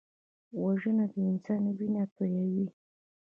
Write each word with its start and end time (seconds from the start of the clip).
وژنه 0.61 1.05
د 1.13 1.15
انسان 1.29 1.63
وینه 1.77 2.03
تویوي 2.15 2.67